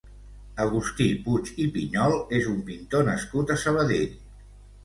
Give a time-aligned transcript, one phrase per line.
[0.63, 4.13] Agustí Puig i Pinyol és un pintor nascut a Sabadell.